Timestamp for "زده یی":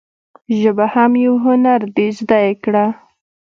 2.19-2.53